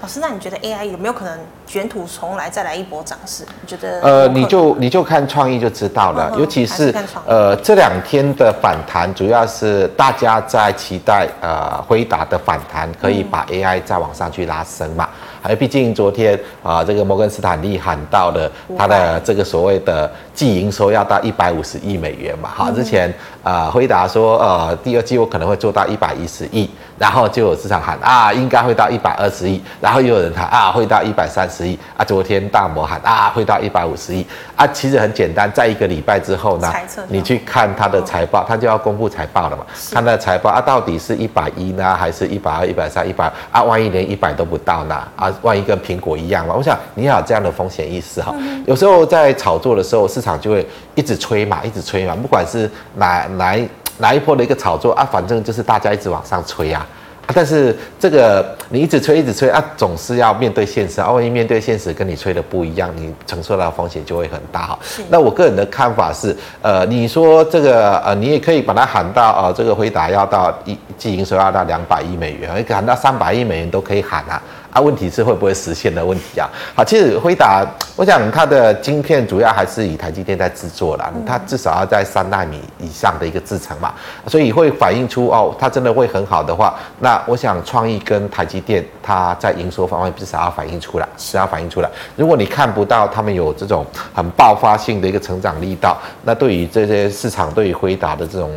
[0.03, 3.45] 老师，那你觉得 AI 有没有可能卷土重来，再来一波涨势？
[3.61, 4.01] 你觉得？
[4.01, 15.07] 呃，你就你就看创意就知道了，嗯、尤其是，是呃这两天的反弹，主要是大家在期待呃辉达的反弹可以把 AI 再往上去拉升嘛。
[15.07, 22.49] 还有、嗯，毕竟昨天啊、呃，这个摩根斯坦利喊到了他的这个所谓的季营收要到一百五十亿美元嘛。
[22.53, 26.69] 好，之前啊回答说呃第二季我可能会做到一百一十亿。
[26.99, 32.05] 然后就有市场喊啊，应该会到一百二十亿，然后又有人喊啊，会到一百三十亿啊。
[32.05, 34.25] 昨天大摩喊啊，会到一百五十亿
[34.55, 34.65] 啊。
[34.67, 36.71] 其实很简单，在一个礼拜之后呢，
[37.07, 39.65] 你去看它的财报，它就要公布财报了嘛。
[39.91, 43.63] 看它的财报啊，到底是一百一呢，还是一百二、一百三、一百啊？
[43.63, 44.95] 万一连一百都不到呢？
[45.15, 46.53] 啊，万一跟苹果一样嘛？
[46.55, 48.33] 我想你要有这样的风险意识哈。
[48.65, 50.65] 有时候在炒作的时候，市场就会
[50.95, 53.57] 一直吹嘛，一直吹嘛，不管是哪哪。
[53.99, 56.83] 哪一波的一个炒作啊，反正就是大家一直往上吹啊，
[57.27, 64.79] 啊但是这个你一直吹一直吹啊，总是要面对现实啊，万一面对现实跟你吹的不一样，你承受到的风险就会很大哈。
[65.09, 74.41] 那我个人的看法是，呃，你说这个呃，你也可以把它喊到呃，这个回答要到一季营收要到两百亿美元，你喊到三百亿美元都可以喊啊。
[74.73, 76.49] 啊，问题是会不会实现的问题啊？
[76.75, 77.63] 好，其实辉达，
[77.95, 83.93] 我想它的晶片主要还是以台积电在制作啦，它至少要在三纳米以上的一个制程嘛，
[84.27, 91.89] 所以会反映出哦，它真的会很好的话，那我想创意跟台积电它在营收方面至少要反映出来，是要反映出来。
[92.15, 98.51] 如果你看不到他们有这种很爆发性的一个成长力道，那对于这些市场对于辉达的这种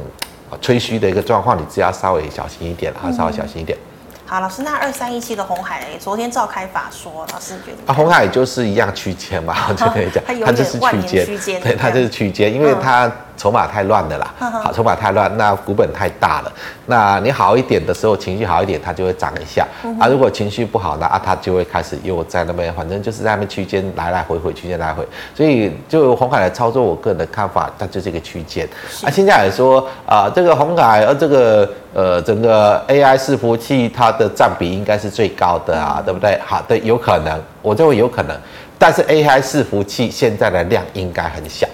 [0.62, 3.76] 吹嘘的一个状况，你只要稍微小心一点哈，稍微小心一点。
[4.26, 13.10] 好，老师，那二三一七的红海，昨天召开法说，老师觉得啊，红海就是一样区间嘛， 我就跟你讲，它就是区间，对，它就是区间，因为它。
[13.37, 16.53] 筹码太乱的啦，好，筹码太乱，那股本太大了。
[16.87, 19.66] 那你好一点的时候，情绪好一点，它就会涨一下
[20.01, 20.07] 啊。
[20.09, 25.07] 如果情绪不好呢，啊，它就会开始又在那边，反正就是在那边区间来来回回，区间来回。
[25.35, 28.66] 所以就红海的操作，我个人的看法，它就是一个区间。
[29.05, 36.38] 啊，现在来说啊，这个红海，呃，这个呃，整个 AI 伺服器它的占比应该是最高的啊，对不对？
[36.44, 38.37] 好，对，有可能，我认为有可能。
[38.79, 41.66] 但是 AI 伺服器现在的量应该很小。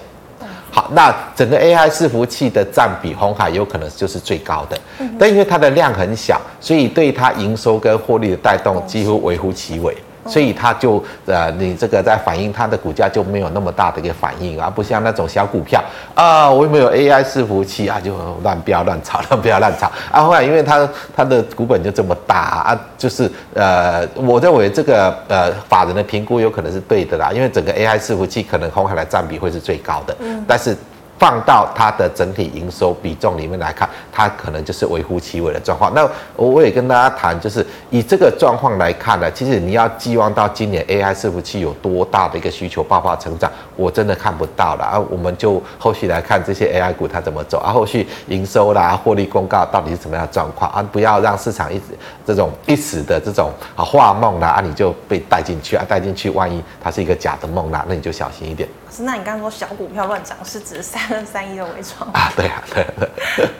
[0.75, 4.77] 好，那整个 AI 伺服器的占比，红海有可能就是最高的，
[5.19, 9.95] 但因为它的量很小，所以对它营收跟获利的带动几乎微乎其微。
[10.27, 15.83] 所以它就呃，你这个在反映它的股价就没有那么大的一个反应啊，不像那种小股票
[16.15, 20.21] 啊，我有没有 AI 伺服器啊，就乱飙乱炒， 乱飙乱炒啊。
[20.21, 30.75] 后来因为它它的股本就这么大啊，就是呃，我认为这个呃法人的评估有可能是对的啦，因为整个 AI 伺服器可能红海的占比会是最高的，嗯，但是。
[31.23, 35.93] 放到它的整体营收比重里面来看，它可能就是微乎其微的状况。
[35.93, 36.05] 那
[36.35, 44.99] 我也跟大家谈，就是以这个状况来看呢，其实你要寄望到今年 AI 伺服器有多大的一个需求爆发成长，我真的看不到了啊。
[45.09, 50.85] 我们就后续来看这些 AI 股它怎么走啊，后续营收啦、获利公告到底是怎么样的状况啊？
[50.91, 51.85] 不要让市场一直
[52.27, 58.67] 这种一时的这种啊画梦啦啊，你就被带进去啊，带进去，万一它是一个假的梦啦，那你就小心一点。
[58.91, 62.31] 是，那你刚刚说小股票乱涨，是指三 三一的伟创啊？
[62.35, 63.09] 对啊，对对。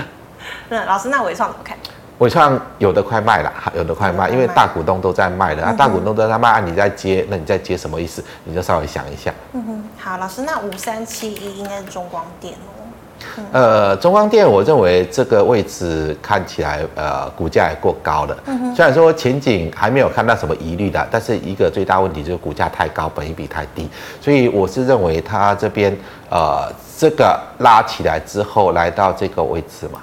[0.68, 1.76] 那老师，那伟创怎么看？
[2.18, 5.74] 伟创有的快卖了，有的快卖，因为大股东都在卖了、嗯、啊。
[5.78, 8.24] 大股东都在卖，啊，你在接，那你在接什么意思？
[8.42, 9.32] 你就稍微想一下。
[9.52, 12.74] 嗯哼，好，老师，那五三七一应该是中光电哦。
[13.52, 18.36] 呃，中光电，我认为这个位置看起来，呃，股价也过高了。
[18.46, 23.88] 嗯虽然说前景还没有看到什么疑虑的，但是一个最大问题就是股价太高，本益比太低。
[24.20, 25.96] 所以我是认为它这边，
[26.30, 30.02] 呃，这个拉起来之后，来到这个位置嘛。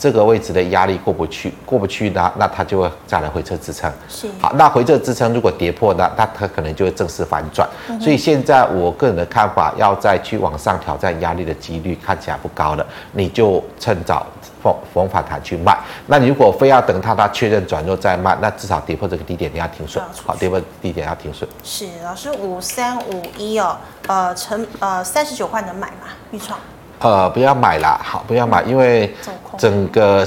[0.00, 3.92] 这个位置的压力过不去，过不去呢，那它就会再来回撤支撑。
[4.08, 7.68] 是，好，那回撤支撑如果跌破呢，那它可能就会正式反转。
[7.90, 14.26] 嗯、所以现在我个人的看法，要再去往上挑战压力的几率看起来不高了，你就趁早
[14.62, 15.78] 逢逢反弹去卖。
[16.06, 20.02] 那你如果非要等它它确认转弱再卖，那至少跌破这个低点你要停损。
[20.24, 21.46] 好，跌破低点要停损。
[21.62, 23.76] 是，老师五三五一哦，
[24.06, 26.08] 呃，成呃三十九块能买吗？
[26.30, 26.58] 预创。
[27.00, 29.10] 呃，不要买啦，好，不要买，因为
[29.56, 30.22] 整个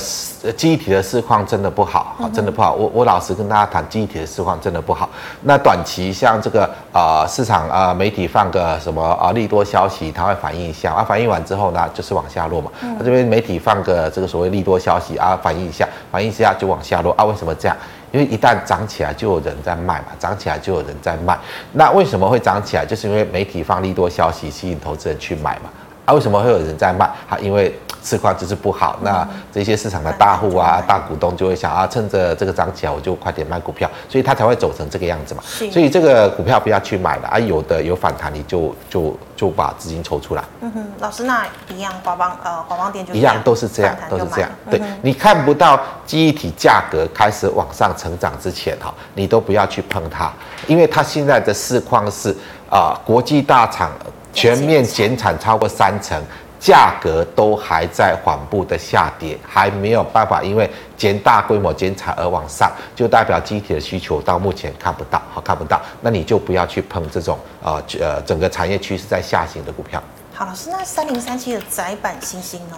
[0.57, 2.74] 记忆体的市况真的不好，好，真的不好。
[2.74, 5.07] 我我老实跟大家谈，记忆体的市况真的不好。
[5.41, 12.71] 那短期像这个呃市场啊、呃、媒体放个什么啊利多消息，它会反映一下啊，反映完之后呢就是往下落嘛。
[12.82, 17.24] 那、嗯、这边媒体放个这个所谓利多消息啊，反映一下，反映一下就往下落啊。
[17.24, 17.78] 为什么这样？
[18.11, 21.38] 因为一旦涨起来就有人在卖嘛，涨起来就有人在卖。
[21.71, 22.84] 那为什么会涨起来？
[22.84, 25.69] 就是因为媒体放利多消息，吸引投资人去买嘛。
[26.06, 27.06] 啊，为什么会有人在卖？
[27.30, 27.74] 啊，因为
[28.04, 28.99] 市况就是不好。
[29.01, 35.41] 那这些市场的大户啊、大股东就会想啊，趁着这个涨起来，我就快点卖股票，所以它才会走成这个样子嘛。
[35.43, 40.43] 所以这个股票不要去买了啊，有的有反弹，你就就就把资金抽出来。
[40.61, 44.49] 嗯哼，老师那一样，华邦呃华邦电就一样都是这样，都是这样。
[44.69, 50.31] 对，你看不到记忆体价格开始往上成长之前哈，你都不要去碰它，
[50.67, 52.29] 因为它现在的市况是
[52.69, 53.91] 啊、呃，国际大厂。
[54.36, 56.19] 全面减产超过三成，
[56.64, 70.01] 价格都还在缓步的下跌，还没有办法因为减大规模减产而往上，就代表机体的需求到目前看不到，好，看不到，那你就不要去碰这种呃呃整个产业趋势在下行的股票。
[70.34, 72.78] 好，老师，那三零三七的窄板星星哦。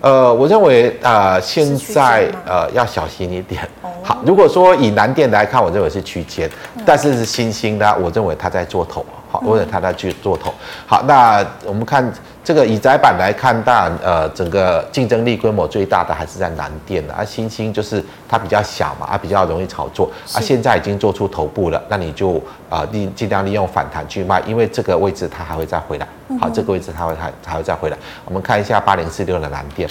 [0.00, 3.68] 呃，我认为呃现在呃要小心一点。
[4.02, 6.50] 好，如果说以南电来看，我认为是区间，
[6.86, 9.04] 但是是新兴的，我认为它在做头。
[9.32, 10.52] 好，为了他在去做头。
[10.86, 12.12] 好，那我们看
[12.44, 26.06] 这个以窄板来看，当然呃，整个竞争力规模最大的还是在南电的，而、啊、新兴就是它比较小嘛，啊比较容易炒作，啊现在已经做出头部了，那你就啊利尽量利用反弹去卖，因为这个位置它还会再回来。
[26.38, 27.96] 好，这个位置它会还还会再回来。
[28.26, 29.88] 我们看一下八零四六的南电。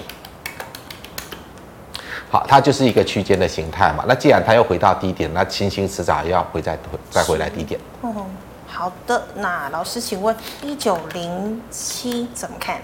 [2.30, 4.06] 好，它就是一个区间的形态嘛。
[4.08, 6.78] 那既然它又回到低点，那星星迟早要回再
[7.10, 7.80] 再回来低点。
[8.82, 12.82] 好的，那老师，请问一九零七怎么看？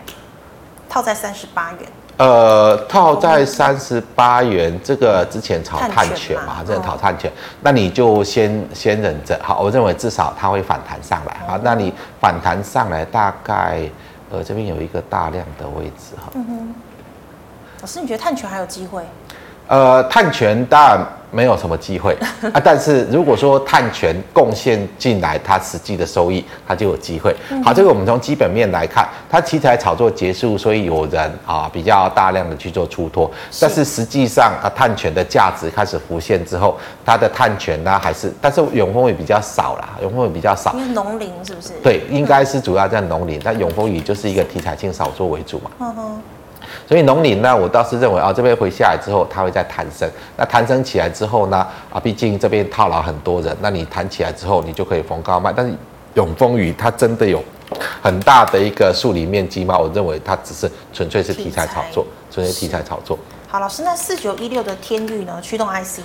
[0.88, 1.90] 套在三十八元。
[2.18, 7.32] 呃，套在三十八元，这个之前炒碳权嘛，这炒碳权，
[7.62, 9.40] 那你就先先忍着。
[9.42, 11.36] 好，我认为至少它会反弹上来。
[11.48, 11.92] 好，那你
[12.22, 13.90] 反弹上来大概，
[14.30, 16.30] 呃，这边有一个大量的位置哈。
[16.36, 16.76] 嗯哼。
[17.82, 19.04] 老师，你觉得碳权还有机会？
[19.68, 22.14] 呃，碳权当然没有什么机会
[22.54, 27.36] 啊， 但是如果说碳权贡献进来，它实际的收益，它就有机会。
[27.62, 40.74] 好，这个我们从基本面来看，它题材炒作结束，所以有人啊比较大量的去做出脱，但是实际上啊，碳权的价值开始浮现之后，它的碳权呢还是，但是永丰也比较少啦，永丰也比较少。
[40.76, 41.74] 因为农林是不是？
[41.84, 45.72] 对，应该是主要在农林，但永丰余就是一个题材性炒作为主嘛。
[45.80, 46.22] 嗯哼。
[46.88, 50.10] 所以农林呢，我倒是认为啊，这边回下来之后，它会再弹升。
[50.38, 51.58] 那弹升起来之后呢，
[51.92, 55.52] 啊，毕竟这边套牢很多人，那你弹起来之后，你就可以逢高卖。
[55.54, 55.74] 但是
[56.14, 57.44] 永丰余它真的有
[58.02, 59.78] 很大的一个数理面积吗？
[59.78, 63.20] 我认为它只是纯粹是题材炒作，纯粹题材炒作。
[63.50, 65.40] 好，老师，那四九一六的天域呢？
[65.42, 66.00] 驱动 IC。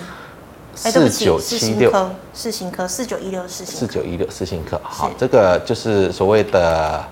[0.75, 1.93] 四九七六，
[2.33, 4.81] 四星科四九一六四星，四九一六四星科。
[4.83, 7.05] 好，这个就是所谓的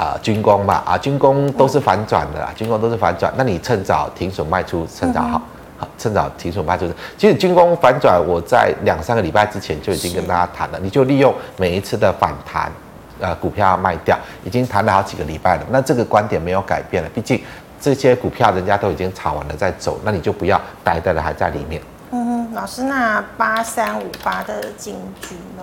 [0.00, 3.30] 啊军工嘛啊，军工都是反转的啦，军工都是反转。
[3.36, 5.42] 那你趁早停损卖出，趁早好，
[5.76, 6.90] 好趁早停损卖出。
[7.18, 12.72] 其实军工反转，我在两三个礼拜之前就已经跟大家谈了，你就利用每一次的反弹，
[13.20, 15.62] 呃，股票要卖掉，已经谈了好几个礼拜了。
[15.70, 17.38] 那这个观点没有改变了，毕竟
[17.78, 21.82] 这些股票人家都已经炒完了再走，那你就不要呆呆的还在里面。
[22.12, 25.62] 嗯哼，老师，那八三五八的金居呢？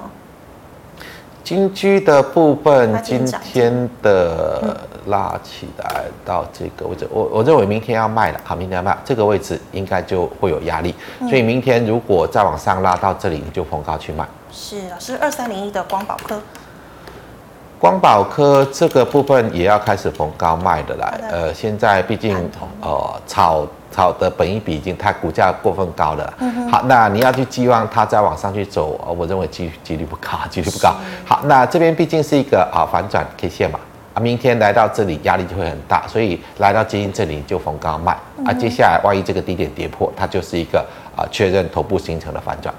[1.48, 4.76] 金居的部分，今天的
[5.06, 14.28] 拉起来到这个位置，我我认为明天要卖了，好，明天要卖，这个位置应该就会有压力，所以明天如果再往上拉到这里，你就逢高去卖。
[14.52, 16.38] 是，老师，二三零一的光宝科。
[17.80, 22.36] 光宝科这个部分也要开始逢高卖的啦，呃，现在毕竟
[22.82, 26.34] 呃炒炒的本益比已经太股价过分高了，
[26.70, 30.94] 好，那你要去寄望它再往上去走，我认为几几率不高， 几率不高。
[31.26, 33.80] 好，那这边毕竟是一个啊反转 K 线嘛，
[34.14, 38.12] 啊，明天来到这里压力就会很大，所以来到接近这里就逢高卖，
[38.46, 40.86] 啊，接下来万一这个低点跌破，它就是一个
[41.16, 42.74] 啊确认头部形成的反转。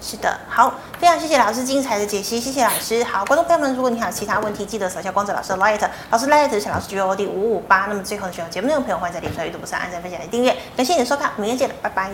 [0.00, 3.04] 是的，好，非常谢谢老师精彩的解析，谢谢老师。
[3.04, 5.78] 好，观众朋友们，如果你还有其他问题，记得扫下光子老师的 Light，
[6.08, 7.84] 老师 Light 是老师 G O D 五五八。
[7.90, 10.56] 那么最后呢，喜欢节目内容朋友，欢迎在脸书、YouTube 上按赞、分享、来订阅。
[10.74, 12.10] 感谢你的收看，明天见，拜拜。